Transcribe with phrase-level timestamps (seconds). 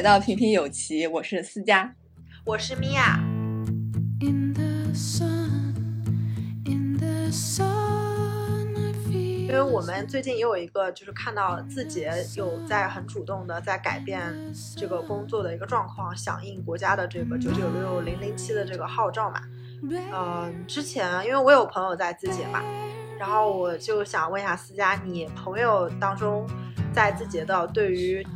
[0.00, 1.94] 回到平平有奇，我是思佳，
[2.42, 3.20] 我是米娅。
[9.46, 14.34] 因为我们最近也有一个，就是看到字节有在很主动的在改变
[14.74, 19.42] 这个工作的一个状况，响应国家的这个九九六零零七的这个号召嘛。
[19.82, 22.62] 嗯，之前因为我有朋友在字节嘛，
[23.18, 26.48] 然后我就想问一下思佳，你朋友当中
[26.90, 28.26] 在字节的对于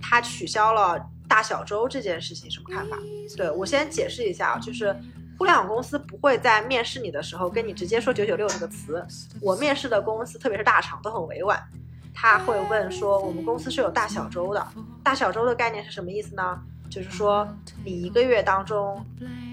[0.00, 2.96] 他取消了大小周这件事情什么看法？
[3.36, 4.94] 对我先解释一下啊，就是。
[5.36, 9.04] 互联网公司不会在面试你的时候跟你直接说“九九六”这个词。
[9.40, 11.60] 我面试的公司，特别是大厂，都很委婉。
[12.14, 14.64] 他会问说：“我们公司是有大小周的。
[15.02, 16.56] 大小周的概念是什么意思呢？
[16.88, 17.48] 就是说
[17.84, 19.04] 你一个月当中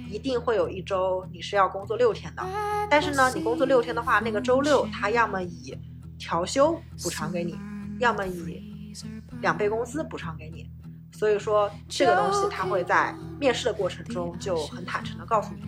[0.07, 2.43] 一定会有一周你是要工作六天的。
[2.87, 5.75] 但是呢，你工作六天的话，那个周六他要么以
[6.19, 7.57] 调休补偿给你，
[7.97, 8.93] 要么以
[9.41, 10.69] 两倍工资补偿给你。
[11.11, 15.61] 所以说这个东西他会在面试的过程中就很坦诚的告诉你。”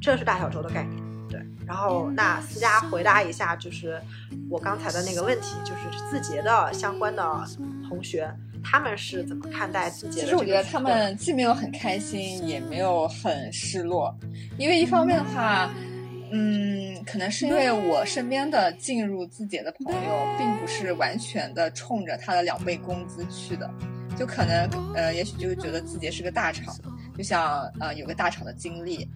[0.00, 1.40] 这是大小周的概念，对。
[1.66, 4.00] 然后那思佳回答一下，就是
[4.48, 7.44] 我刚才的那个问题，就是字节的相关的
[7.88, 10.20] 同学，他们是怎么看待字节？
[10.20, 14.16] 其实我觉得他们既没有很开心，也没有很失落，
[14.56, 15.97] 因为一方面的话，嗯，
[17.06, 23.70] 可能是因为我身边的进入字节的朋友，并不是完全的冲着他的两倍工资去的，
[24.16, 26.74] 就可能呃，也许就是觉得字节是个大厂，
[27.16, 29.08] 就想呃有个大厂的经历。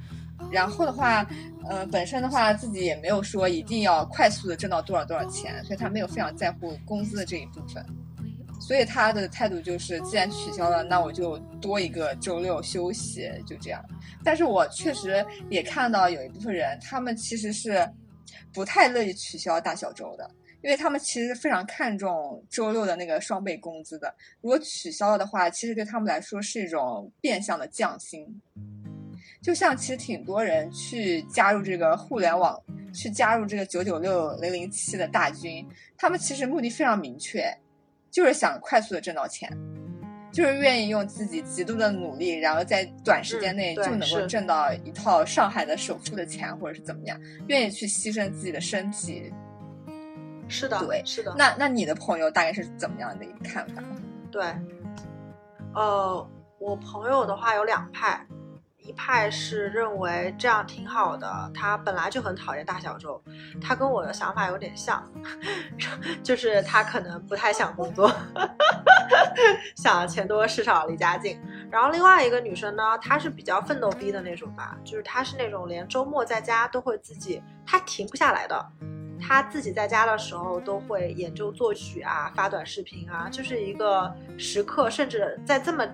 [0.51, 1.25] 然后的话，
[1.69, 7.85] 呃，本身的话自己也没有说一定要快速的挣到多少多少钱，所以他没有非常在乎工资的这一部分，
[8.73, 13.85] 所以他的态度就是，既然取消了，那我就多一个周六休息，就这样。
[14.25, 17.87] 但是我确实也看到有一部分人，他们其实是
[18.51, 20.27] 不太乐意取消大小周的，
[20.63, 24.15] 因为他们其实非常看重周六的那个双倍工资的。
[24.41, 28.27] 如果取消了的话，其实对他们来说是一种变相的降薪。
[29.43, 32.59] 就像其实挺多人去加入这个互联网，
[32.95, 35.63] 去加入这个九九六零零七的大军，
[35.99, 37.55] 他们其实目的非常明确，
[38.13, 39.51] 就是想快速的挣到钱，
[40.33, 47.19] 就是愿意用自己极度的努力，然后在短时间内就能够挣到一套上海的首付的钱，或者是怎么样，
[47.49, 49.33] 愿意去牺牲自己的身体。
[50.49, 51.35] 是的，对，是的。
[51.39, 53.83] 那那你的朋友大概是怎么样的一个看法？
[54.31, 54.45] 对，
[55.75, 58.25] 呃，我朋友的话有两派。
[58.85, 63.23] 一派是认为这样挺好的，他本来就很讨厌大小周，
[63.61, 65.03] 他跟我的想法有点像，
[66.23, 68.13] 就是他可能不太想工作，
[69.77, 71.41] 想钱多事少离家近。
[71.71, 78.67] 然后另外一个女生呢，她是比较奋斗逼的那种吧，就是她是那种连周末在家都会自己，她停不下来的，
[79.21, 85.87] 她自己在家的时候都会研究作曲啊，发短视频啊，就是一个时刻，甚至在这么。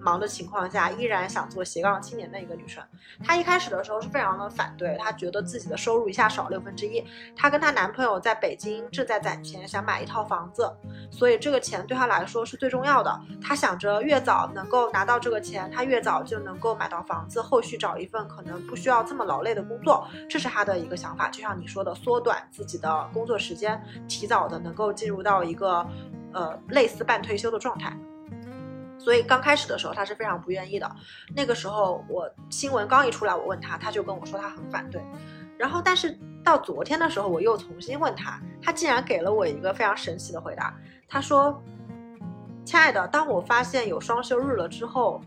[0.00, 2.82] 忙的情况下，依然想做斜杠青年的一个女生。
[3.24, 7.04] 她一开始的时候是非常的反对，她觉得自己的收入一下少六分之一。
[7.36, 10.70] 她跟她男朋友在北京正在攒钱，想买一套房子，
[11.10, 13.20] 所以这个钱对她来说是最重要的。
[13.42, 20.06] 她想着越早能够拿到这个钱，她越早就能够买到房子，后续找一份可能不需要这么劳累的工作。
[20.28, 21.28] 这是她的一个想法。
[21.28, 25.86] 就像你说的，缩短自己的工作时间，提早的能够进入到一个
[26.32, 27.96] 呃类似半退休的状态。
[28.98, 30.90] 所以刚开始的时候，他是非常不愿意的。
[31.34, 35.00] 那个时候，我新闻刚一出来，我问他，他就跟我说他很反对。
[35.56, 40.74] 然后，但是到昨天的时候，我又重新问他，他竟然给了我一个非常神奇的回答。
[41.08, 41.62] 他说
[42.64, 45.20] ：“亲爱的，当我发现有双休日了之后，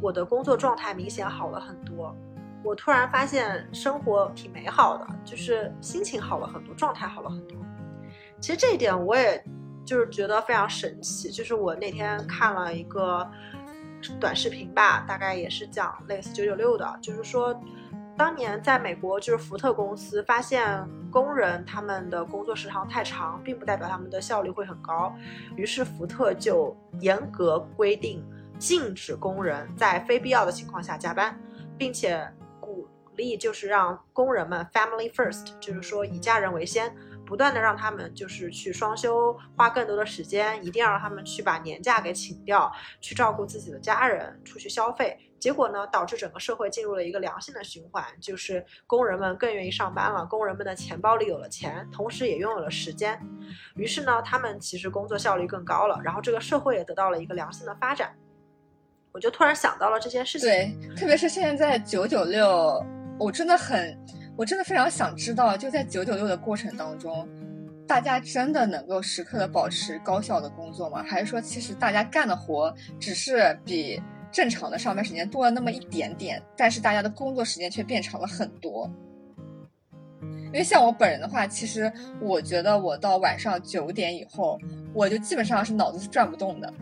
[0.00, 2.14] 我的工作状态明显好了很多。
[2.62, 7.56] 我突然发现生活挺美好的，就是心情好了很多，状态好了很多。
[8.40, 9.44] 其实这一点我也。”
[9.90, 13.28] 就是觉得非常神奇，就是我那天看了一个
[14.20, 17.60] 短视频吧，大概也是讲类似九九六的，就是说，
[18.16, 25.12] 当年在美国，就是福特公司发现工人他们的工作时长太长，并不代表他们的效率会很高，
[25.56, 28.24] 于是福特就严格规定，
[28.60, 31.36] 禁止工人在非必要的情况下加班，
[31.76, 32.24] 并且
[32.60, 32.86] 鼓
[33.16, 36.94] 励就是让工人们 family first，就是说以家人为先。
[37.30, 42.68] 不断的让他们就是去双休，花更多的时间，一定要让他们去把年假给请掉，
[43.00, 45.16] 去照顾自己的家人，出去消费。
[45.38, 53.16] 结果呢，导致整个社会进入了一个良性的循环，就是工人们更愿意上班了，工人们的钱包里有了钱，同时也拥有了时间。
[53.76, 58.12] 于是呢，他们其实工作效率更高了，然后这个社会也得到了一个良性的发展。
[59.12, 60.48] 我就突然想到了这件事情。
[60.48, 62.84] 对，特别是现在九九六，
[63.20, 63.96] 我真的很。
[64.40, 67.28] 我真的非常想知道，就在九九六的过程当中，
[67.86, 71.02] 大家真的能够时刻的保持高效的工作吗？
[71.02, 74.00] 还是说，其实大家干的活只是比
[74.32, 78.90] 正常的上班时间多了那么一点点，但是大家的工作时间却变长了很多？
[80.22, 84.58] 因为像我本人的话，其实我觉得我到晚上九点以后，
[84.94, 86.72] 我就基本上是脑子是转不动的。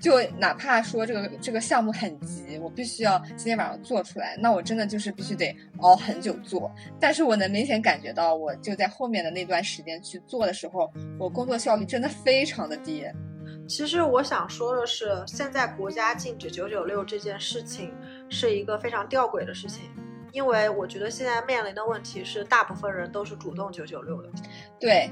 [0.00, 6.70] 就哪怕说这个这个项目很急，我必须要今天晚上做出来，那我真的就是必须得熬很久做。
[7.00, 13.04] 但是我能明显感觉到，我就在后面的那段时间去做的时候，我工作效率真的非常的低。
[13.68, 17.92] 其实我想说的是，现在国家禁止九九六这件事情
[18.28, 19.90] 是一个非常吊诡的事情，
[20.30, 24.28] 因为我觉得现在面临的问题是，大部分人都是主动九九六的。
[24.78, 25.10] 对。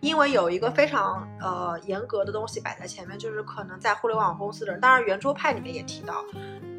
[0.00, 6.24] 因为有一个非常呃严格的东西摆在前面，就是可能在互联网公司的人，当然圆桌派里面也提到，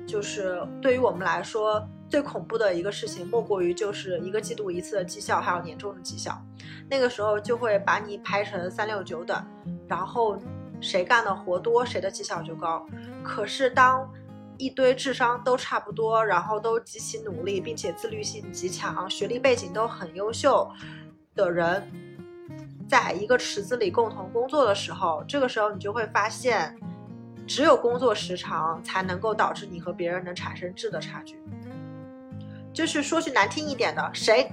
[0.08, 6.42] 就是对于我们来说最恐怖的一个事情，莫过于就是一个季度一次的绩效，还有年终的绩效，
[6.90, 9.46] 那个时候就会把你排成三六九等，
[9.88, 10.38] 然后
[10.80, 12.86] 谁干的活多，谁的绩效就高。
[13.24, 14.10] 可是当
[14.58, 20.70] 一堆智商都差不多，然后都极其努力，并且自律性极强，学历背景都很优秀
[21.36, 22.09] 的人。
[22.90, 26.76] 在一个池子里共同工作的时候，这个时候你就会发现，
[27.46, 31.40] 只有工作时长才能够导致你和别人能产生质的差距。
[32.74, 34.52] 就是说句难听一点的，谁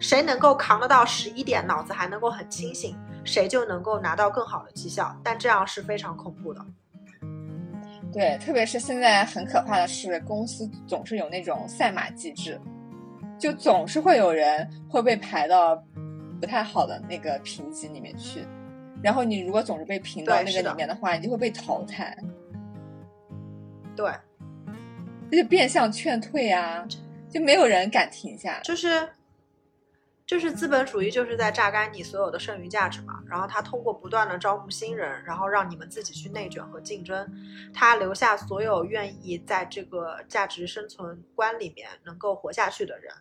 [0.00, 5.16] 谁能够扛得到十一点，脑子还能够很清醒，谁就能够拿到更好的绩效。
[5.22, 6.60] 但这样是非常恐怖的。
[8.12, 12.60] 对，特别是现在很可怕的是，公司总是有那种赛马机制，
[13.38, 15.80] 就总是会有人会被排到。
[16.40, 18.46] 不太好的那个评级里面去，
[19.02, 22.16] 然后你如果总是被评到那个里面的话，你就会被淘汰。
[23.94, 24.10] 对，
[25.30, 26.86] 那就变相劝退啊，
[27.28, 28.58] 就没有人敢停下。
[28.60, 29.10] 就是，
[30.24, 33.22] 就是资本主义就是在榨干你所有的剩余价值嘛。
[33.28, 37.30] 然后他通过不断的招募新人，然后让你们自己去内卷和竞争，
[37.74, 43.12] 他留下所有愿意在这个价值生存观里面能够活下去的人。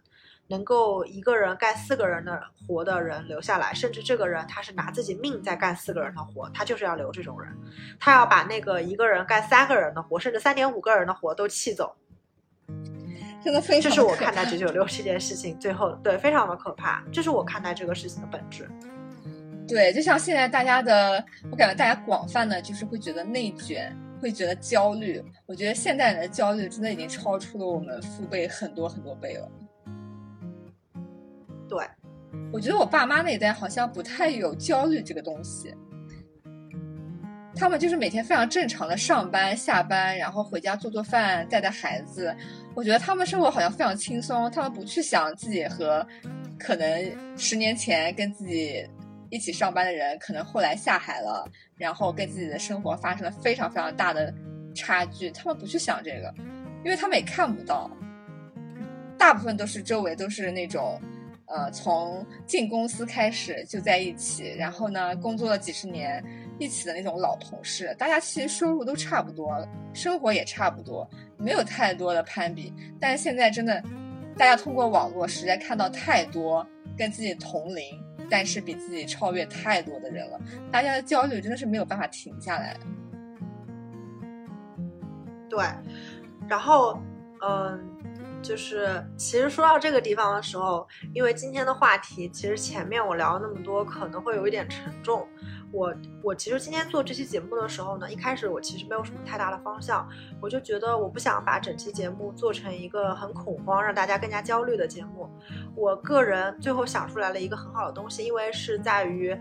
[0.50, 7.56] 能够一个人干四个人的活的人留下来，甚至这个人他是拿自己命在干四个人的活，他就是要留这种人，
[8.00, 11.96] 他要把那个一个人干三个人的活，甚至三点五个人的活都气走，
[13.44, 13.90] 真的非常。
[13.90, 18.68] 这是我看待九九六这件事情最后对非常的可怕，这是我看待这个事情的本质。
[19.68, 25.24] 对，就像现在大家的，我感觉大家广泛的就是会觉得内卷，会觉得焦虑。
[25.46, 29.48] 我觉得现代人的焦虑真的已经超出了我们父辈很多很多倍了。
[31.70, 31.86] 对，
[32.52, 35.74] 我觉得我爸妈那一代好像不太有焦虑这个东西，
[37.56, 42.36] 他们就是每天非常正常的上班下班，然后回家做做饭带带孩子。
[42.76, 46.06] 我觉得他们生活好像非常轻松，他们不去想自己和
[46.58, 48.84] 可能十年前跟自己
[49.30, 54.34] 一起上班的人，可能后来下海了，然后跟自己的生活发生了非常非常大的
[54.74, 55.30] 差距。
[55.30, 56.34] 他们不去想这个，
[56.84, 57.92] 因为他们也看不到，
[59.18, 61.00] 大部分都是周围都是那种。
[61.50, 66.24] 呃，从进公司开始就在一起，然后呢，工作了几十年
[66.60, 72.72] 一起的那种老同事，大家其实收入都差不多，生活也差不多，没有太多的攀比。
[73.00, 73.84] 但是现在真的，
[74.38, 76.64] 大家通过网络实在看到太多
[76.96, 77.84] 跟自己同龄，
[78.30, 80.40] 但是比自己超越太多的人了，
[80.72, 82.78] 大家的焦虑真的是没有办法停下来。
[85.50, 85.66] 对，
[86.48, 87.02] 然后，
[87.42, 87.98] 嗯。
[88.42, 95.28] 就是，其实说到这个地方的时候，因为今天的话题，其实前面我聊了那么多，可能会有一点沉重。
[95.72, 95.94] 我
[96.24, 100.08] 我其实今天做这期节目的时候呢，一开始我其实没有什么太大的方向，
[100.42, 105.30] 我就觉得我不想把整期节目做成一个很恐慌，让大家更加焦虑的节目。
[105.76, 109.38] 我个人最后想出来了一个很好的东西，因为是在于，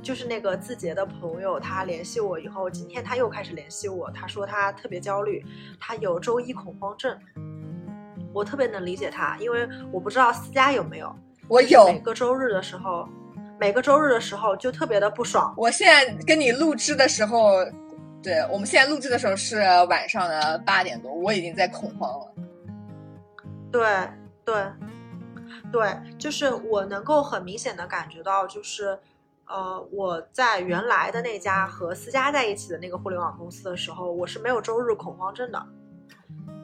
[0.00, 5.44] 就是那个字节的朋友，他联系我以后，今天他又开始联系我，他说他特别焦虑，
[5.78, 7.14] 他有周一恐慌症。
[8.32, 11.14] 我特别能理解他，因为我不知道思佳有没有。
[11.48, 11.86] 我有。
[11.86, 13.08] 每个周日的时候，
[13.58, 15.52] 每个周日的时候就特别的不爽。
[15.56, 17.64] 我现在跟你录制的时候，
[18.22, 19.58] 对我们现在录制的时候是
[19.88, 22.34] 晚上的八点多，我已经在恐慌了。
[23.70, 23.86] 对
[24.44, 24.54] 对
[25.72, 28.98] 对，就是我能够很明显的感觉到，就是
[29.46, 35.66] 呃，我在原来的那家和思佳在一起的那个互联网公司的时候，我是没有周日恐慌症的。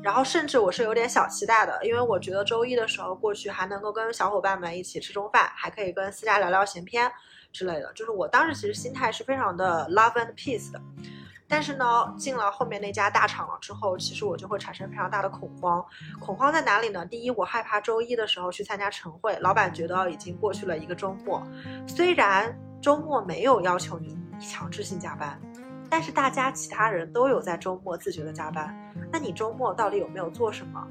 [0.02, 7.11] 然后甚至我是有点小期待的，因为我觉得周一的时候过去还能够跟小伙伴们一起吃中饭，还可以跟思佳聊聊闲篇
[7.52, 7.93] 之类的。
[7.95, 10.81] 就是我当时其实心态是非常的 love and peace 的。
[11.50, 15.83] 但是呢，进了后面那家大厂了之后，其实我就会产生非常大的恐慌。
[16.21, 17.07] 恐慌在哪里呢？
[17.07, 21.43] 第一，我害怕周一的时候去参加晨会，老板觉得已经过去了一个周末，
[21.87, 25.40] 虽然周末没有要求你强制性加班，
[25.90, 28.76] 但是大家其他人都有在周末自觉的加班，
[29.11, 30.87] 那你周末到底有没有做什么？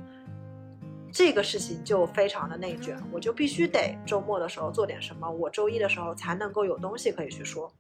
[1.12, 7.72] 这个事情就非常的内卷，我就必须得周末的时候做点什么，我周一的时候才能够有东西可以去说。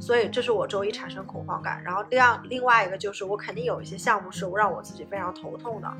[0.00, 5.90] 所以这是我周一产生恐慌感，然后另另外一个就是我肯定有一些项目是让我自己非常头痛的，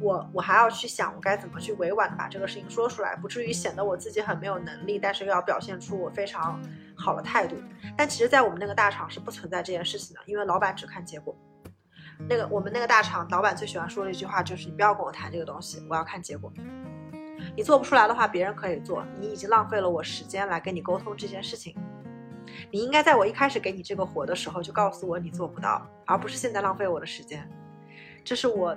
[0.00, 6.60] 我我还要去想我该怎么去委婉的把这个事情说出来，不至于显得我自己很没有能力，但是又要表现出我非常
[7.04, 7.56] 好的态度。
[7.96, 11.36] 但其实，在我们那个大厂是不存在这件事情的，因为老板只看结果。
[12.28, 16.50] 那个我们那个大厂老板最喜欢说的一句话就是：“你不要跟我谈这个东西，我要看结果。
[17.56, 21.76] 你做不出来的话，别人可以做，你已经浪费了我时间来跟你沟通这件事情。”
[22.70, 27.48] 你应该在我一开始给你这个活的时候就告诉我你做不到，而不是现在浪费我的时间。
[28.22, 28.74] 这是我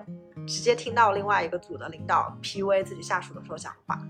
[0.47, 4.01] 直接听到另外一个组的领导 PUA 自己下属的时候讲的话。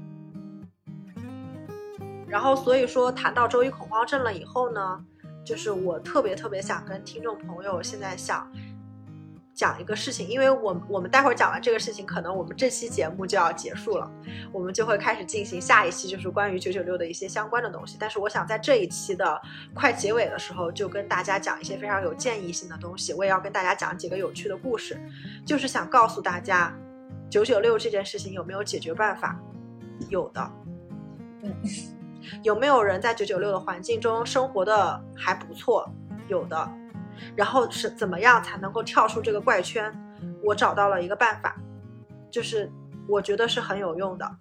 [2.28, 5.04] 然后，所以说谈到周一恐慌症了以后呢，
[5.46, 8.52] 就是我特别特别想跟听众朋友现在想。
[9.54, 14.08] 讲一个事情，因为我我们待会儿讲完这个事情，可能我们这期节目就要结束了，
[14.54, 17.98] 我们就会开始进行下一期，就是关于九九六的一些相关的东西。
[18.00, 19.42] 但是我想在这一期的
[19.74, 23.14] 快结尾的时候，就跟大家讲一些非常有建议性的东西。
[23.14, 24.96] 我也要跟大家讲几个有趣的故事，
[25.44, 26.72] 就是想告诉大家，
[27.28, 29.40] 九九六这件事情有没有解决办法？
[30.10, 30.52] 有的。
[31.42, 31.52] 嗯，
[32.44, 35.90] 有没有人在九九六的环境中生活的还不错？
[36.28, 36.70] 有的。
[37.36, 39.92] 然后是怎么样才能够跳出这个怪圈？
[40.44, 41.56] 我找到了一个办法，
[42.30, 42.72] 就是
[43.08, 44.32] 我觉得是很有用的，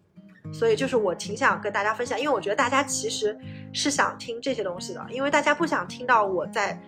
[0.53, 3.39] 所以就是我挺想跟大家分享，因为我觉得大家其实
[3.73, 6.79] 是想听这些东西的，因为大家不想听到我在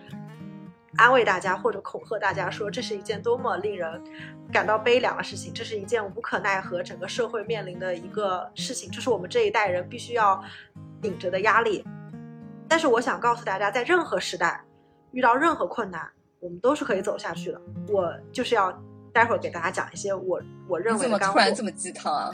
[0.97, 4.01] 安慰大家或者恐吓大家说这是一件多么令人
[4.51, 10.43] 感到悲凉的事情，这是一件无可奈何整个社会面临的一个事情，这是我们这一代人必须要
[11.01, 11.85] 顶着的压力。
[12.67, 14.63] 但是我想告诉大家，在任何时代。
[15.11, 16.07] 遇到任何困难，
[16.39, 17.59] 我们都是可以走下去的。
[17.87, 18.71] 我就是要
[19.11, 21.19] 待会儿给大家讲一些我我认为的干货。
[21.19, 22.31] 怎么突然这么鸡汤啊？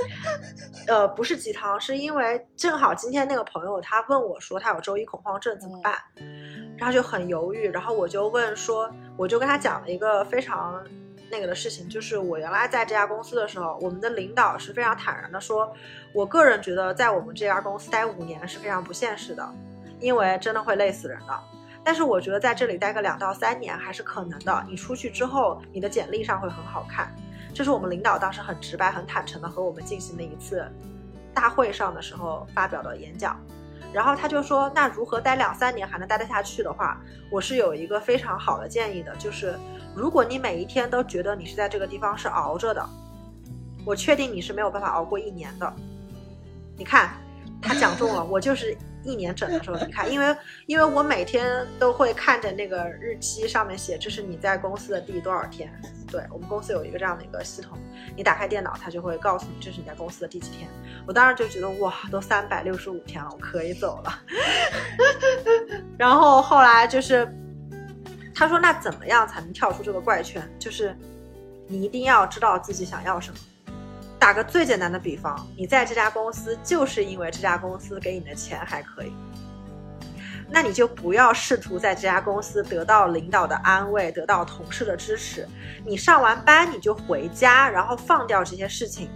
[0.88, 5.94] 呃，不是鸡汤，是因为正好今天那个朋友他问我说他有周一恐慌症怎么办，
[6.76, 10.82] 然后就很犹豫，然后我就问说，我就跟他讲了一个非常
[11.30, 15.72] 那个的事情，就是我原来在这家公司的时候，我们的领导是非常坦然的说，
[16.12, 19.48] 我个人觉得在我们这家公司待五年是非常不现实的。
[20.00, 21.40] 因为真的会累死人的，
[21.82, 24.64] 但是我觉得在这里待个两到三年还是可能的。
[24.68, 27.10] 你出去之后，你的简历上会很好看。
[27.54, 30.66] 这是我们领导当时很直白、很坦诚的和我们进行的一次
[31.32, 33.40] 大会上的时候发表的演讲。
[33.92, 39.56] 然后他就说：“那如何待两三年还能待得下去的话，我是有一个非常好的建议的，就是
[39.94, 42.84] 如果你每一天都觉得你是在这个地方是熬着的，
[43.86, 45.72] 我确定你是没有办法熬过一年的。
[46.76, 47.10] 你看，
[47.62, 55.70] 他讲中了，我就是。”一年整的时候离开，因为因为我每天都会看着那个日期上面写这是你在公司的第多少天。
[56.10, 57.76] 对我们公司有一个这样的一个系统，
[58.16, 60.68] 你打开电脑，它就会告诉你这是你在公司的第几天。
[61.06, 64.22] 我当时就觉得哇，都三百六十五天了，我可以走了。
[65.98, 67.28] 然后后来就是
[68.32, 70.48] 他说，那怎么样才能跳出这个怪圈？
[70.58, 70.96] 就是
[71.66, 73.36] 你一定要知道自己想要什么。
[74.24, 79.12] 打个最简单的比方，你在这家公司就是因为这家公司给你的钱还可以，
[80.48, 85.46] 那你就不要试图在这家公司得到领导的安慰，得到同事的支持。
[85.84, 89.10] 你上完班你就回家，然后放掉这些事情。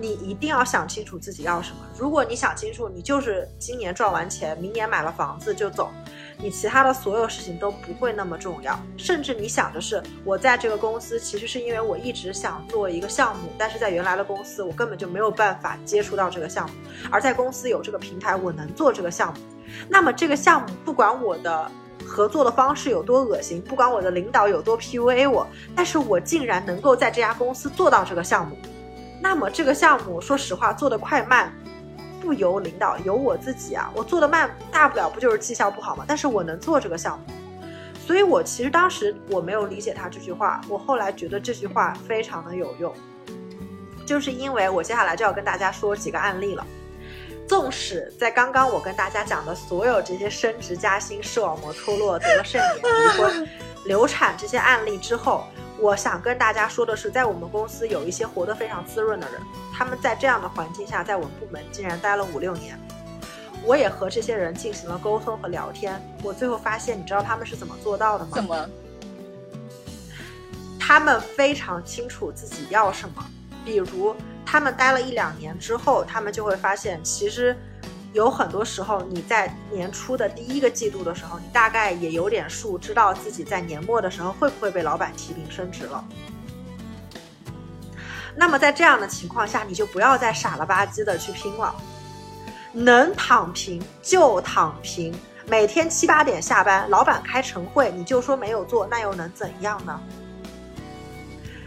[0.00, 1.76] 你一定要想清楚自己要什么。
[1.96, 5.92] 如果你想清楚，你就是今年赚完钱，明年买了房子就走。
[6.38, 16.74] 你其他的所有事情都不会那么重要，甚至你想的是，我在这个公司其实是因为我一直想做一个项目，但是在原来的公司我根本就没有办法接触到这个项目，
[17.10, 19.40] 而在公司有这个平台，我能做这个项目。
[19.88, 21.70] 那么这个项目不管我的
[22.04, 28.56] 合作的方式有多恶心，不管我的领导有多 PUA 我，但是我竟然能够在这家公司做到这个项目，
[29.20, 31.52] 那么这个项目说实话做的快慢。
[32.24, 33.90] 不由领导，由我自己啊！
[33.94, 36.04] 我做的慢，大不了不就是绩效不好吗？
[36.08, 37.26] 但是我能做这个项目，
[38.06, 42.92] 所以我其实当时我没有理解他这句话，我后来觉得这句话非常的有用，
[44.06, 46.66] 就是因为我接下来就要跟大家说几个案例了。
[47.46, 53.48] 纵使在刚刚我跟大家讲的所有这些升职加薪、视网膜脱落、得了肾炎、离婚、
[53.84, 55.44] 流产这些案例之后。
[55.80, 59.40] 我想跟大家说的是，在我们公司有一些活得非常滋润的人，
[59.72, 62.78] 他们在这样的环境下，在我们部门竟然待了五六年。
[63.64, 66.00] 我也和这些人进行了沟通和聊天。
[66.22, 68.30] 我最后发现，你知道他们是怎么做到的吗？
[68.34, 68.68] 怎么？
[70.78, 73.24] 他们非常清楚自己要什么。
[73.64, 74.14] 比如，
[74.44, 77.56] 他们待了一两年之后，他们就会发现，其实
[78.14, 86.04] 有很多时候，你在年初的第一个季度的时候，你大概也有点数，知道自己在年末的时候会不会被老板提名升职了。
[88.36, 91.74] 那么在这样的情况下，你就不要再傻了吧唧的去拼了，
[92.72, 95.12] 能躺平就躺平，
[95.48, 100.00] 每天七八点下班，老板开晨会，你就说没有做，那又能怎样呢？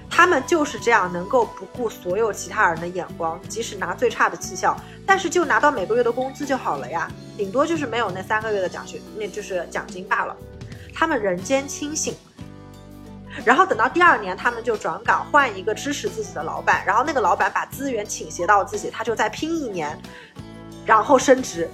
[0.10, 10.36] 他们就是这样，能够不顾所有其他人的眼光，即使拿最差的绩效，但是就拿到每个月的工资就好了呀，顶多就是没有那三个月的奖学，那就是奖金罢了。
[10.94, 12.16] 他们人间清醒，
[13.46, 19.96] 然后等到第二年，他们就转岗，换一个支持自己的老板，然后那个老板把资源倾斜到自己，他就再拼一年，
[20.86, 21.70] 然后升职，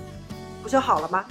[0.62, 1.24] 不就好了吗？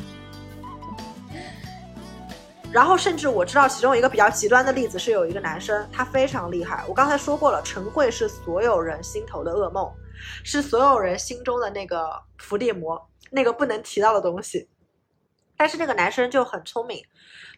[2.72, 6.82] 然后甚至我知道其中一个比较极端的例子是有一个男生，他非常厉害。
[6.88, 9.92] 我刚才说过了，陈慧是所有人心头的噩梦，
[10.42, 12.98] 是所有人心中的那个伏地魔，
[13.30, 14.70] 那个不能提到的东西。
[15.54, 17.04] 但是那个男生就很聪明，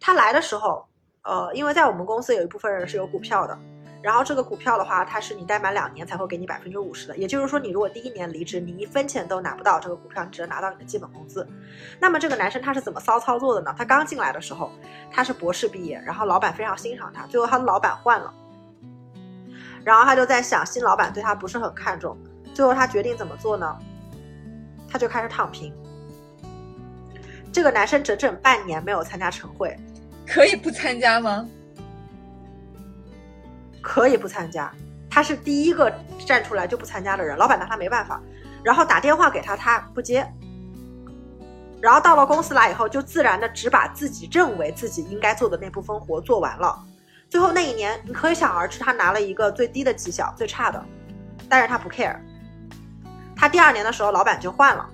[0.01, 0.85] 他来的时候，
[1.23, 3.57] 呃，因为在我们公司有一部分人是有股票的。
[4.05, 11.49] 然后这个股票的话，它是你待满两年才会给你百分之五十的，也就是说，你如果第一年离职，你一分钱都拿不到这个股票，你只能拿到你的基本工资。
[11.99, 13.75] 那么这个男生他是怎么骚操作的呢？
[13.79, 14.71] 他刚进来的时候，
[15.11, 18.31] 他是博士毕业，然后老板非常欣赏他，最后他的老板换了，
[19.83, 22.15] 然后他就在想，新老板对他不是很看重，
[22.53, 23.75] 最后他决定怎么做呢？
[24.87, 25.73] 他就开始躺平。
[27.51, 29.75] 这个男生整整半年没有参加晨会，
[30.27, 31.49] 可以不参加吗？
[33.85, 34.73] 可以不参加，
[35.11, 35.93] 他是第一个
[36.27, 38.19] 站出来就不参加的人，老板拿他没办法，
[38.63, 40.27] 然后打电话给他，他不接，
[41.83, 46.83] 然后到了公司来以后，就自然的只把自己认为自己应该做的那部分活做完了，
[47.29, 50.83] 最后那一年，你可想而知，他拿了一个最低的绩效，最差的，
[51.47, 52.17] 但是他不 care，
[53.37, 54.89] 他第二年的时候，老板就换了，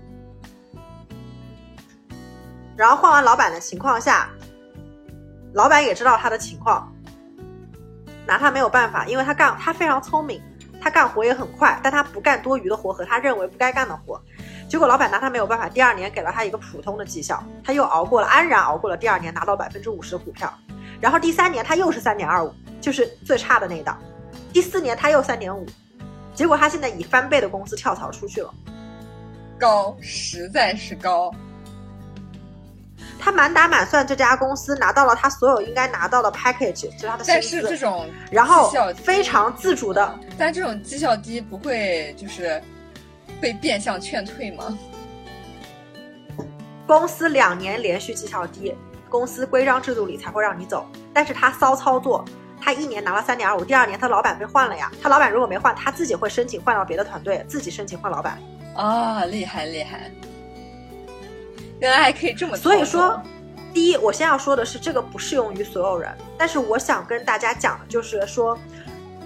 [2.77, 4.29] 然后换完老板的情况下，
[5.55, 6.93] 老板也知道他的情况。
[8.27, 10.41] 拿他没有办法，因为他干他非常聪明，
[10.81, 14.21] 他干活也很快，但他不干多余的活和他认为不该干的活，
[14.69, 15.69] 结果老板拿他没有办法。
[15.69, 20.53] 第二年给了他一个普通的绩效，他又熬过了，安然熬过了第二年，拿到百分之五十的股票。
[21.01, 23.99] 然后第三年他又是三点二五，就是最差的那一档。
[24.53, 25.67] 第四年他又三点五，
[26.35, 28.53] 结果他现在以翻倍的工资跳槽出去了，
[29.59, 31.33] 高，实在是高。
[33.21, 37.33] 他满打满算，这家公司拿到了他所有应该拿到的 package，就是他的薪资。
[37.33, 42.61] 但是这种然后非常自主的，但这种绩效低不会就是
[43.41, 44.77] 被变相劝退吗？
[46.87, 48.75] 公司两年连续绩效低，
[49.09, 50.85] 公司规章制度里才会让你走。
[51.15, 52.25] 但是他骚操作，
[52.61, 54.91] 他一年拿了三点二五，第二年他老板被换了呀。
[55.01, 58.39] 他老板如果没换，他自己会申请换到别的团队，自己申请换老板。
[58.75, 60.11] 啊，厉害厉害！
[61.81, 63.21] 原来还可以这么，所以说，
[63.73, 66.15] 第一，我先要说的是，这个不适用于所有人。
[66.37, 68.59] 但是我想跟大家讲的就是说，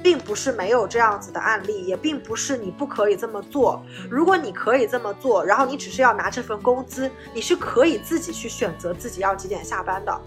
[0.02, 3.84] 并不是没有这样子的案例，也并不是你不可以这么做。
[4.08, 10.20] 如果你可以这么做，然后你只是要拿这份工资，你是可以自己去选择自己要几点下班的。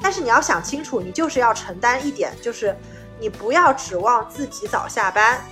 [0.00, 2.74] 但是你要想清楚，你就是要承担一点，就是
[3.20, 5.44] 你不要指望自己早下班，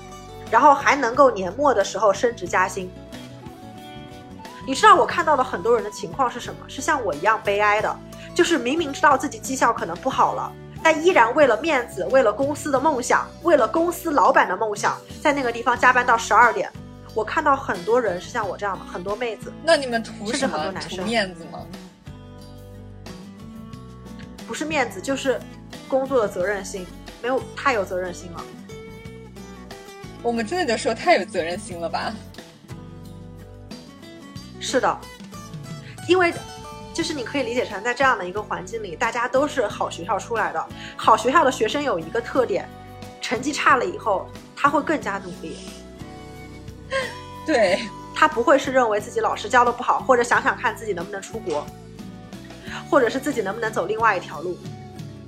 [0.51, 2.91] 然后还能够年末的时候升职加薪。
[4.67, 6.61] 你知道我看到的很多人的情况是什么？
[6.69, 7.97] 是像我一样悲哀的，
[8.35, 10.51] 就是明明知道自己绩效可能不好了，
[10.83, 16.71] 但依然为了面子，为了公司的梦想，为了公司老板的梦想，在那个地方加班到十二点。
[17.15, 19.53] 我看到很多人是像我这样的，很多妹子。
[19.63, 20.73] 那你们图什么？
[20.89, 21.61] 图面子吗？
[24.47, 25.41] 不是面子，就是
[25.89, 26.87] 工作的责任心，
[27.23, 28.43] 没有太有责任心了。
[30.23, 32.13] 我们真的就说太有责任心了吧？
[34.65, 34.99] 是的，
[36.09, 36.33] 因为
[36.95, 40.67] 就是你可以理解成在这样的一个环境里，大家都是好学校出来的。
[40.97, 42.67] 好学校的学生有一个特点，
[43.21, 45.59] 成绩差了以后他会更加努力。
[47.47, 47.79] 对
[48.15, 51.67] 他不会是认为自己老师教的不好，或者想想看自己能不能出国，
[52.91, 54.57] 或者是自己能不能走另外一条路。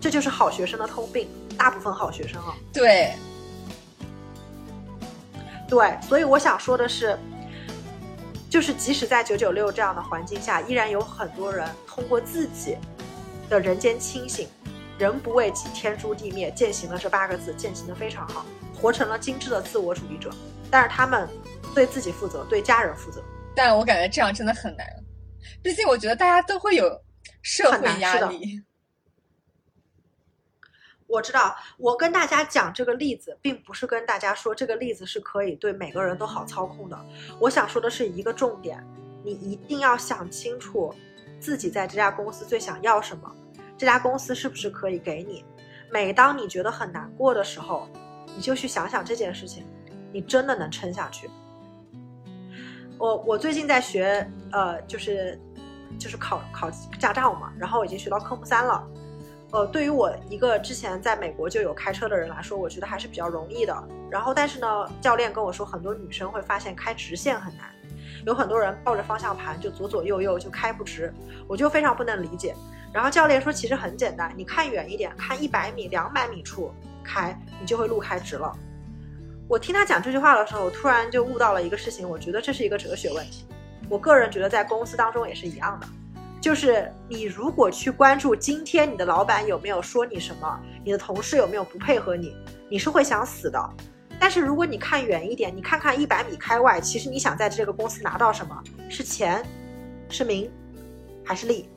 [0.01, 2.55] 这就是好学生的通病，大部分好学生啊。
[2.73, 3.13] 对，
[5.69, 7.19] 对，所以我想说的是。
[8.49, 12.77] 就是即使在九九六这样的环境下，依然有很多人通过自己
[13.49, 14.49] 的人间清醒，
[14.99, 20.31] 人不为己，天诛地灭，践行了这八个字，践行的非常好，活成了精致的自我主义者。
[20.71, 21.29] 但是他们
[21.75, 23.23] 对自己负责，对家人负责，
[23.55, 24.87] 但我感觉这样真的很难，
[25.63, 26.91] 毕竟我觉得大家都会有
[27.43, 28.63] 社会压力。
[31.09, 36.99] 我知道，我跟大家讲这个例子，并不是跟大家说这个例子是可以对每个人都好操控的。
[37.39, 38.85] 我想说的是一个重点，
[39.25, 40.95] 你一定要想清楚
[41.39, 43.33] 自己在这家公司最想要什么，
[43.79, 45.45] 这家公司是不是可以给你。
[45.93, 47.89] 每当你觉得很难过的时候，
[48.35, 49.65] 你就去想想这件事情，
[50.13, 51.31] 你真的能撑下去。
[52.99, 55.39] 我我最近在学，呃，就是
[55.99, 58.85] 就是考考驾照嘛，然后已经学到科目三了。
[59.53, 63.89] 呃，对于我一个之前在美国就有开车的人来说，我觉得还是比较容易的。
[64.11, 64.67] 然后，但是呢，
[65.01, 67.67] 教练跟我说，很多女生会发现开直线很难，
[68.27, 71.13] 有很多人抱着方向盘就左左右右就开不直，
[71.47, 72.55] 我就非常不能理解。
[72.93, 76.73] 然后教练说，其实很简单，你看远一点，看一百米、两百米处
[77.05, 78.53] 开，你就会路开直了。
[79.49, 83.47] 我听他讲这句话的时候，我突然就悟到了一个事情，我觉得这是一个哲学问题。
[83.89, 85.87] 我个人觉得在公司当中也是一样的。
[86.47, 92.37] 就是你如果去关注今天你的老板有没有说你什么，你的同事有没有不配合你，
[92.71, 93.71] 你是会想死的。
[94.21, 98.63] 但是如果你看远一点，你看看一百米开外，其实你想在这个公司拿到什么？
[98.89, 99.45] 是钱，
[100.09, 100.49] 是名，
[101.25, 101.69] 还是利？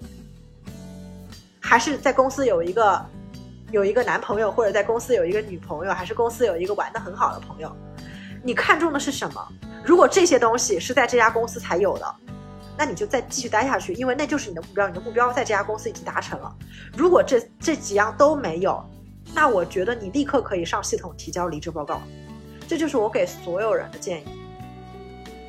[1.59, 3.03] 还是在公司有一个
[3.71, 7.75] 有一个男朋友，或者在公司有一个女朋友，还是公司有一个玩的很好的朋友？
[8.43, 9.47] 你看中的是什么？
[9.83, 12.15] 如果这些东西是在这家公司才有的。
[12.79, 16.55] 那你就再继续待下去，因为那就是你的目标，你的目标在这家公司已经达成了。
[16.95, 18.81] 如果这这几样都没有，
[19.35, 22.01] 那我觉得你立刻可以上系统提交离职报告。
[22.69, 24.25] 这就是我给所有人的建议。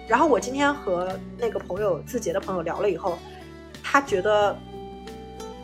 [0.09, 3.17] 然后我今天和那个朋友字节的朋友聊了以后，
[3.81, 4.59] 他觉得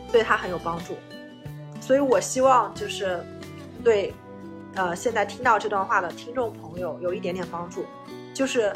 [0.09, 0.95] 对他很有帮助，
[1.81, 3.21] 所以我希望就是
[3.83, 4.13] 对
[4.75, 7.83] 呃现在听到这段话的听众朋友有一点点帮助，
[8.33, 8.71] 就是。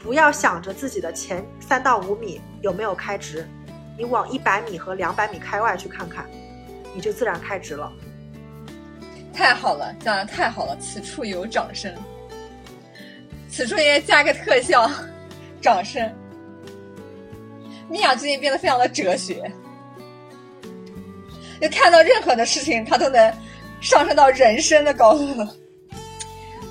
[0.00, 3.46] 不要想着自己的前三到五米有没有开直，
[3.96, 6.24] 你往一百米和两百米开外去看看，
[6.94, 7.92] 你就自然开直了。
[9.34, 11.92] 太好了，讲的太好了，此处有掌声。
[13.48, 14.90] 此处应该加个特效，
[15.60, 16.10] 掌声。
[17.88, 19.50] 米娅最近变得非常的哲学，
[21.60, 23.32] 就看到任何的事情，她都能
[23.80, 25.24] 上升到人生的高度。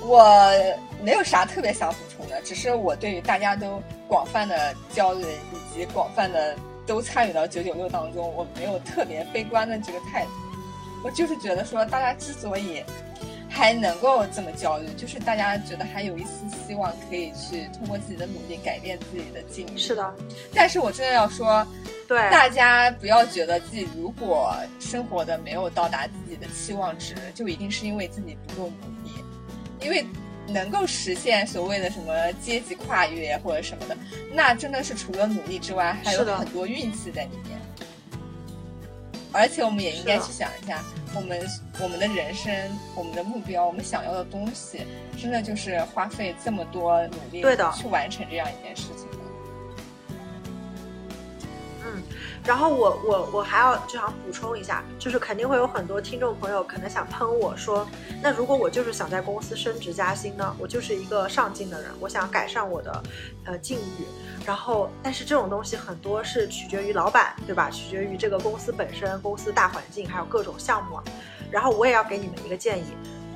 [0.08, 0.56] 我
[1.02, 10.30] 没有啥特别想补充的，只是我对于大家都广泛的焦虑以及广泛的都参与到九九六当中，我没有特别悲观的这个态度。
[11.04, 12.82] 我就是觉得说，大家之所以
[13.50, 19.78] 还能够这么焦虑，就是大家觉得还有一丝希望可以去通过自己的努力改变自己的境遇。
[19.78, 20.14] 是的，
[20.54, 21.64] 但是我真的要说，
[22.08, 28.97] 对大家不要觉得自己如果生活的没有到达自己的期望值，就一定是因为自己不够努力。
[29.80, 30.04] 因为
[30.48, 33.96] 能够实现所谓的什么阶级跨越或者什么的，
[34.32, 37.58] 那真的是除了努力之外，还有很多运气在里面。
[39.30, 40.82] 而且我们也应该去想一下，
[41.14, 41.46] 我们
[41.80, 42.50] 我们的人生、
[42.96, 44.80] 我们的目标、我们想要的东西，
[45.20, 47.42] 真的就是花费这么多努力
[47.76, 49.07] 去完成这样一件事情。
[52.48, 57.86] 然后我我我还要就想补充一下，就是肯定会有很多听众朋友可能想喷我说，
[58.22, 60.56] 那如果我就是想在公司升职加薪呢？
[60.58, 63.02] 我就是一个上进的人，我想改善我的
[63.44, 64.06] 呃境遇。
[64.46, 67.68] 然后，但是这种东西很多是取决于老板，对吧？
[67.68, 70.98] 取决于这个公司本身、公司大环境，还有各种项目。
[71.50, 72.86] 然后我也要给你们一个建议，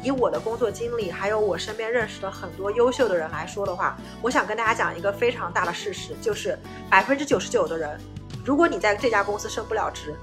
[0.03, 8.01] 以我的工作经历，还有我身边认识的很多优秀的人来说的话，我想跟大家讲一个非常大的事实，就是百分之九十九的人。
[8.45, 10.17] 如果你在这家公司升不了职，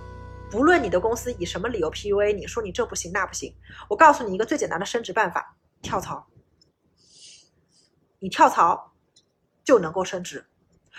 [0.52, 3.56] 不论你的公司以什么理由 PUA 你说你这不行那不行，
[3.88, 6.28] 我告诉你一个最简单的升职办法：跳槽。
[8.20, 8.92] 你跳槽
[9.64, 10.46] 就能够升职。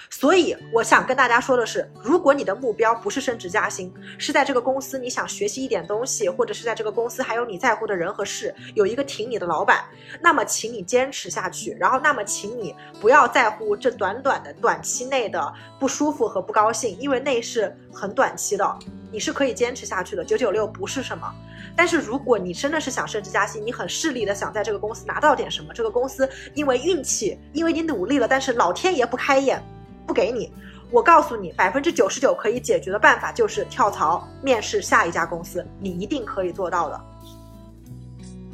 [0.08, 9.84] 所以我想跟大家说的是，如果你的目标不是升职加薪，是在这个公司你想学习一点东西，或者是在这个公司还有你在乎的人和事，有一个挺你的老板，
[10.20, 11.76] 那么请你坚持下去。
[11.78, 18.78] 然后，那么请你不要在乎这短短的短期内的不舒服和不高兴，因为那是很短期的，
[19.12, 20.24] 你是可以坚持下去的。
[20.24, 21.32] 九九六不是什么，
[21.76, 29.62] 但是如果你真的是想升职加薪，你很势利的想在这个公司拿到点什么，这个公司因为运气，因为你努力了，但是老天爷不开眼。
[30.10, 30.52] 不给你，
[30.90, 37.00] 我告诉你，百分之九十九可以解决的办法就是跳槽，面试下一家公司，你一定可以做到的。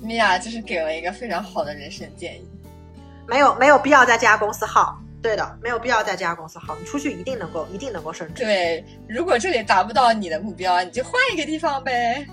[0.03, 2.47] 米娅就是给了一个非常好的人生建议，
[3.27, 8.45] 没有没有必要在这家公司耗，对的，没有必要在这家公司耗，你出去一定能够，一定能够升职。
[8.45, 12.27] 对，如果这里达不到你的目标，你就换一个地方呗。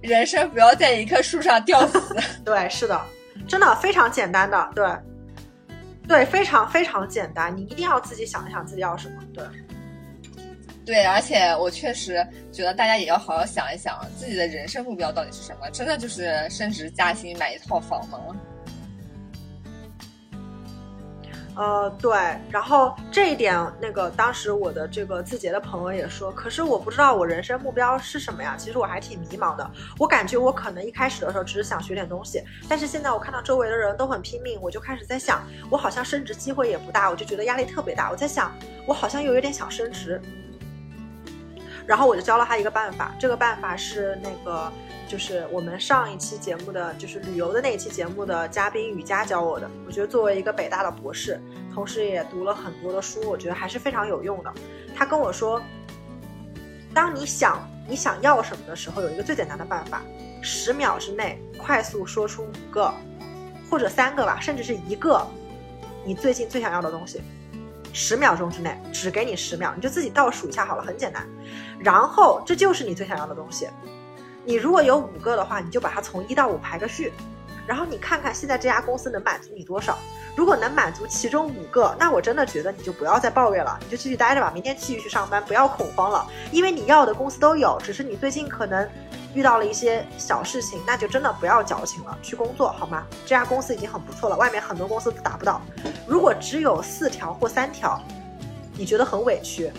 [0.00, 2.16] 人生不要在一棵树上吊死。
[2.46, 3.00] 对，是的，
[3.48, 4.86] 真的非常简单的，对。
[6.08, 9.22] 对，非常非常简单，你一定要自己想一想自己要什么。
[9.32, 9.44] 对，
[10.84, 18.18] 对，而且我确实觉得大家也要好好想一想自己的人生目标到底是什么，真的就是升职加薪买一套房吗？
[21.54, 22.16] 呃，对，
[22.50, 28.56] 然后这一点，那个当时我的这个字节的朋友也说，可是我不知道我人生目标是什么呀。
[28.56, 38.10] 其实我还挺迷茫的，我感觉我可能一开始的时候只是想学点东西，但是现在我看到周围的人都很拼命，我就开始在想，我好像升职机会也不大，我就觉得压力特别大。
[38.10, 38.50] 我在想，
[38.86, 40.18] 我好像又有点想升职，
[41.86, 44.72] 然后我就教了他一个办法，这个办法是那个。
[45.08, 49.70] 就是我们上一期节目的，就是旅游的那一期节目的嘉宾雨佳教我的。
[49.86, 51.38] 我觉得作为一个北大的博士，
[51.74, 54.50] 同时也读了很多的书，我觉得还是非常有用的。
[54.96, 55.60] 他跟我说，
[56.94, 60.00] 当你想你想要什么的时候，有一个最简单的办法，
[60.40, 62.90] 十秒之内快速说出五个
[63.68, 65.26] 或者三个吧，甚至是一个
[66.06, 67.20] 你最近最想要的东西。
[67.92, 71.26] 十秒钟之内，只给你十秒，你就自己倒数一下好了，很简单。
[71.78, 73.68] 然后这就是你最想要的东西。
[74.44, 77.12] 你如果有五个的话，你就把它从一到五排个序，
[77.66, 79.98] 然后你看看现在这家公司能满足你多少。
[80.34, 88.88] 如果能满足其中五个，那我真的觉得你就不要再抱怨了，你就继续待着吧，明天继续去上班，不要恐慌了，因为你要的公司都有，只是你最近可能
[89.34, 93.04] 遇到了一些小事情，那就真的不要矫情了，去工作好吗？
[93.24, 95.60] 这家公司已经很不错了，外面很多公司都达不到。
[96.06, 98.00] 如果只有四条或三条，
[98.74, 99.70] 你觉得很委屈。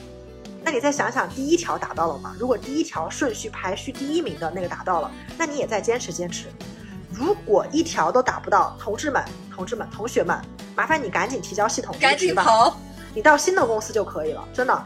[0.63, 2.35] 那你再想想，第一条达到了吗？
[2.39, 6.47] 如果第一条顺序排序第一名的那个达到了，那你也再坚持坚持。
[7.13, 9.23] 如果一条都打不到，同志们、
[9.53, 10.37] 同志们、同学们，
[10.75, 12.77] 麻烦你赶紧提交系统赶紧跑，
[13.13, 14.85] 你到新的公司就可以了，真的。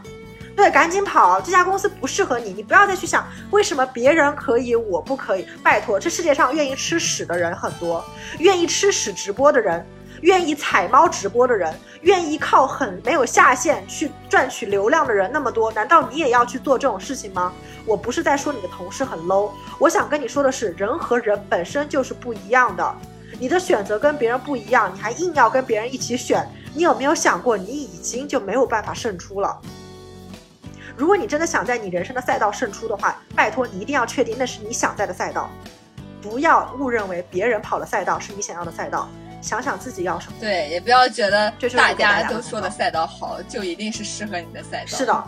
[0.54, 5.46] 对，赶紧跑，这家公司不适合你，你不要再去想为什么别人可以我不可以。
[5.62, 8.04] 拜托，这世界上愿意吃屎的人很多，
[8.40, 9.86] 愿意吃屎直播的人。
[10.22, 17.52] 愿意踩猫直播的人，愿意靠很没有下限去赚取流量的人那么多，难道你也要去做这种事情吗？
[17.86, 22.94] 我不是在说你的同事很 low，我想跟你说的是，人和人本身就是不一样的，
[23.38, 29.60] 你的选择跟别人不一样，你还硬要跟别人一起选，你有没有想过，你已经就没有办法胜出了？
[30.96, 35.48] 如果你真的想在你人生的赛道胜出的话，拜托你一定要确定那是你想在的赛道，
[36.20, 39.08] 不要误认为别人跑的赛道是你想要的赛道。
[39.40, 44.86] 想想自己要什么，对，也不要觉得大家都说的赛道好，就一定是适合你的赛道。
[44.86, 45.24] 是的，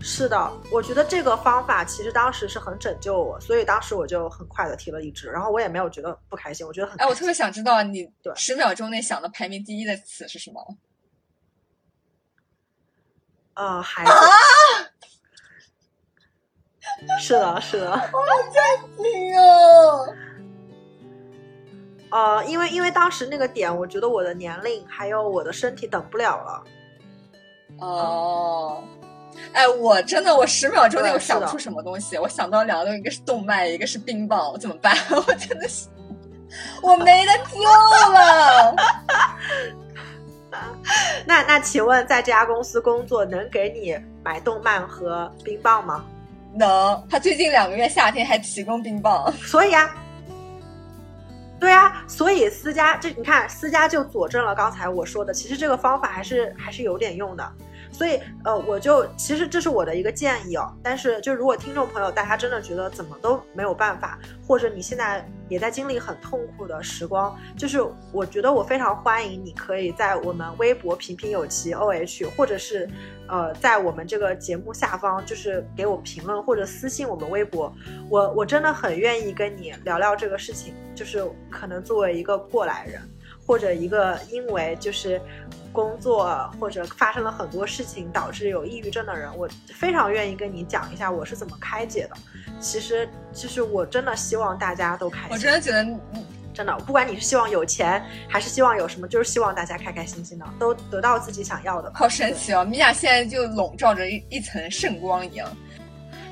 [0.00, 7.00] 是的，我觉得这个方法其实当时是很拯救我，所以当时我就很快的提了离职，然后我也没有觉得不开心，我觉得很。
[7.00, 10.76] 哎，我特别想知道你十秒钟内想的排名第一的词是什么？
[13.54, 14.10] 呃，孩子。
[17.20, 17.96] 是的，是的。
[17.96, 18.02] 好
[18.52, 20.14] 震惊哦！
[22.14, 26.62] 呃，因为因为当时那个点，我觉得我的年龄还有我的身体等不了了。
[27.80, 28.84] 哦，
[29.52, 34.96] 哎，我真的，我十秒钟内我想不出什么东西，我想到两个一个是动漫，一个是冰棒，我怎么办？
[35.10, 35.88] 我真的是，
[36.80, 37.60] 我没得救
[38.12, 38.76] 了。
[41.26, 46.04] 那那，请问在这家公司工作能给你买动漫和冰棒吗？
[46.54, 49.92] 能，他最近两个月夏天还提供冰棒，所以啊。
[51.64, 57.52] 对啊，所以思佳这你看，思佳就佐证了刚才我说的，其实这个方法还是还是有点用的。
[57.94, 60.70] 所以呃，我就其实这是我的一个建议哦。
[60.82, 67.80] 但是就如果听众朋友大家真的觉得怎么都没有办法，或者你现在也在经历很痛苦的时光，就是
[68.12, 72.88] 我觉得我非常欢迎你可以在我们微博平平有奇 O H，或者是。
[73.26, 77.74] 呃，在我们这个节目下方，就是给我评论或者私信我们微博，
[78.10, 80.74] 我我真的很愿意跟你聊聊这个事情。
[80.94, 83.00] 就是可能作为一个过来人，
[83.46, 85.20] 或者一个因为就是
[85.72, 92.16] 工作或者发生了很多事情导致有抑郁症的人，我非常愿意跟你讲一下我是怎么开解的。
[92.60, 95.30] 其实，其实我真的希望大家都开心。
[95.30, 95.86] 我真的觉得。
[96.54, 101.90] 真的，不管你是希望有钱，还是希望有什么，就是希望大家开开心心的，都得到自己想要的。
[101.92, 105.48] 好神奇哦，米娅现在就笼罩着一一层圣光一样。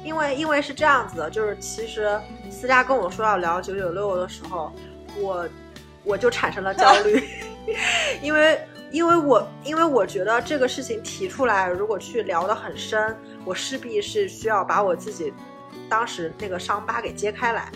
[0.05, 2.16] 因为，因为是这样子的，就是其实
[2.48, 4.72] 思佳跟我说要聊九九六的时候，
[5.20, 5.44] 我
[6.04, 7.22] 我就产生了焦虑，
[8.22, 8.60] 因为，
[8.90, 15.32] 因为我，因为我觉得这个事情提出来，如果去聊得很深，我势必是需要把我自己
[15.88, 17.70] 当时那个伤疤给揭开来。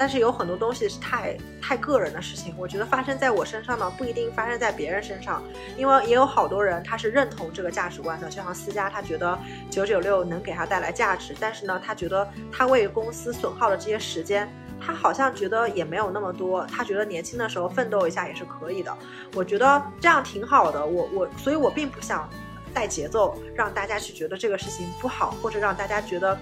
[0.00, 5.42] 但是有很多东西是太太个人的事情，我觉得发生在我身上呢，不一定发生在别人身上，
[5.76, 9.36] 因为也有好多人他是认同这个价值观的，就像思佳，他觉得
[9.68, 14.48] 九九六能给他带来价值，但是呢，他觉得他为公司损耗的这些时间，
[14.80, 18.96] 他好像觉得也没有那么多，他觉得年轻的时候奋斗一下也是可以的。
[19.34, 22.28] 我觉得这样挺好的，我我，所以我并不想
[22.72, 26.38] 带节奏，让大家去觉得这个事情不好，或者让大家觉得，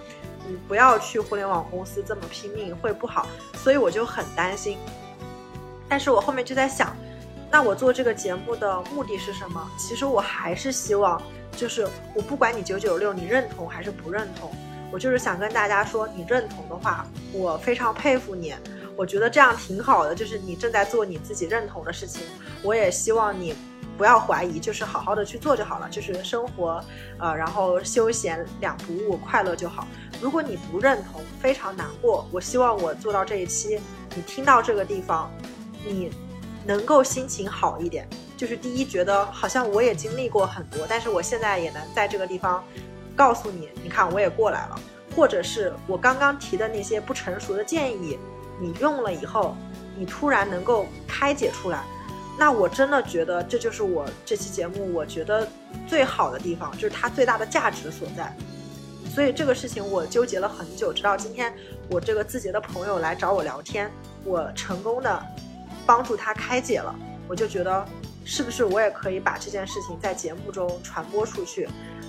[0.48, 4.78] 嗯，不要去互联网公司这么拼命会不好，所以我就很担心。
[5.88, 6.96] 但是我后面就在想，
[7.50, 9.70] 那我做这个节目的目的是什么？
[9.78, 11.20] 其实我还是希望，
[11.52, 14.52] 就是我不管你九九六，你认同还是不认同。
[14.96, 18.54] 我就是想跟大家说，你认同的话，我非常佩服你。
[18.96, 22.22] 我觉得这样挺好的，就是你正在做你自己认同的事情。
[22.62, 23.54] 我也希望你
[23.98, 26.82] 不要怀疑，就是好好的去做就好了，就是生活，
[27.18, 29.86] 呃，然后休闲两不误，快乐就好。
[30.18, 32.26] 如果你不认同，非常难过。
[32.32, 33.78] 我希望我做到这一期，
[34.14, 35.30] 你听到这个地方，
[35.84, 36.10] 你
[36.64, 38.08] 能够心情好一点。
[38.34, 42.64] 就是第一，觉得好像我也经历过很多，但是我现在也能在这个地方。
[43.16, 44.78] 告诉你，你看我也过来了，
[45.16, 48.18] 或者是我刚刚提的那些不成熟的建议，
[48.60, 49.56] 你用了以后，
[49.96, 51.82] 你突然能够开解出来，
[52.38, 55.48] 那我真的觉得这就是我这期节目我觉得
[55.86, 58.30] 最好的地方，就是它最大的价值所在。
[59.14, 61.50] 所以这个事情我纠结了很久，直到今天
[61.88, 63.90] 我这个字节的朋友来找我聊天，
[64.24, 65.24] 我成功的
[65.86, 66.94] 帮助他开解了，
[67.26, 67.86] 我就觉得
[68.26, 71.66] 是不是我也可以把这件事情在节目中传播出去。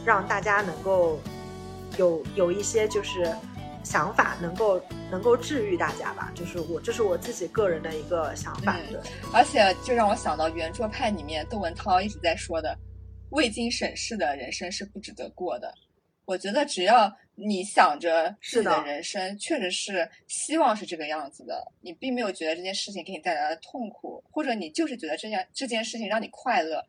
[0.07, 1.19] 让大家能够
[1.97, 3.29] 有有一些就是
[3.83, 6.31] 想法，能够能够治愈大家吧。
[6.33, 8.77] 就是我这是我自己个人的一个想法。
[8.89, 8.97] 对，
[9.33, 12.73] 而且就让我想到圆桌派里面窦文涛一直在说的，
[13.31, 15.73] 未经审视的人生是不值得过的。
[16.23, 26.81] 我觉得只要你想着自己的人生确实是希望是这个样子的，你并没有觉得这件事情给你带来的痛苦，或者你就是觉得这件这件事情让你快乐，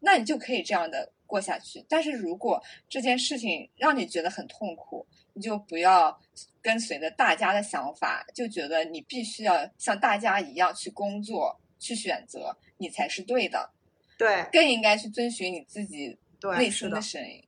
[0.00, 1.12] 那你就可以这样的。
[1.30, 6.20] 过下去，但是如果这件事情让你觉得很痛苦，你就不要
[6.60, 13.70] 跟随着大家的想法，就觉得你必须要像大家一样去工作、去选择，你才是对的。
[14.18, 16.18] 对，更应该去遵循你自己
[16.58, 17.44] 内心的声音。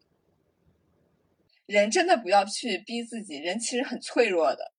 [1.66, 4.70] 人真的不要去逼自己，人其实很脆弱的。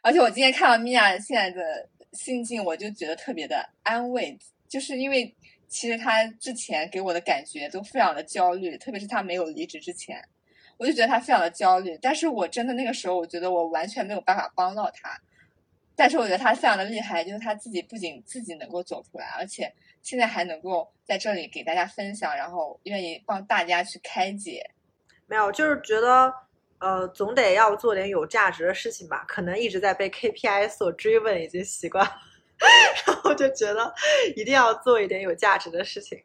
[0.00, 5.36] 而且我今天看到米娅现在的心境，我就觉得特别的安慰，就是因为。
[5.70, 10.22] 其实他之前给我的感觉都非常的焦虑，特别是他没有离职之前，
[10.76, 11.96] 我就觉得他非常的焦虑。
[12.02, 15.16] 但是我真的那个时候，我觉得我完全没有办法帮到他。
[15.94, 24.68] 但是我觉得他非常的厉害，就是他自己不仅自己能够走出来，而且现在还能够在这里给大家分享，然后愿意帮大家去开解。
[25.26, 26.34] 没有，就是觉得
[26.80, 29.24] 呃，总得要做点有价值的事情吧。
[29.28, 32.12] 可能一直在被 KPI 所追问，已经习惯了。
[33.06, 33.92] 然后就觉得
[34.36, 36.22] 一定要做一点有价值的事情，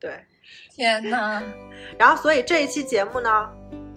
[0.00, 0.24] 对，
[0.70, 1.42] 天呐，
[1.98, 3.50] 然后所以这一期节目呢，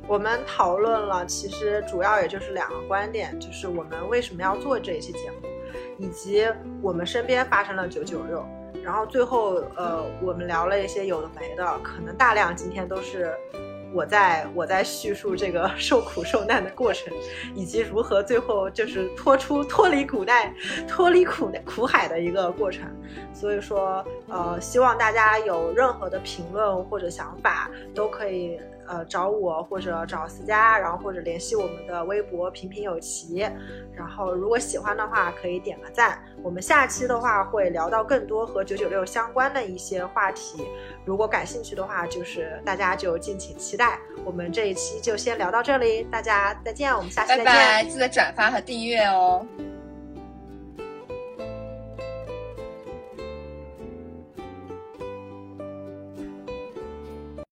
[0.07, 5.47] 我们讨论了，其实主要也就是两个观点，就是我们为什么要做这一期节目，
[5.97, 6.45] 以及
[6.81, 8.45] 我们身边发生了九九六，
[8.83, 13.33] 然后最后呃，我们聊了一些有的没的，可能大量今天都是。
[13.93, 17.13] 我在我在叙述这个 受苦受难的过程，
[17.55, 20.53] 以及如何最后就是脱出脱离苦难、
[20.87, 22.83] 脱离苦苦海的一个过程。
[23.33, 33.39] 所以说，呃，希望大家有任何的评论或者想法，都可以呃找我或者找思佳，然后或者联系我们的微博“平平有奇”。
[33.93, 36.19] 然后如果喜欢的话，可以点个赞。
[36.43, 40.65] 我们下期的话会聊到更多和九九六相关的一些话题。
[41.03, 43.99] 如果感兴趣的话，就是大家就敬请期待。
[44.23, 47.89] 我们这一期就先聊到这里，大家再见，我们下期再见。
[47.89, 49.45] 记得转发和订阅哦。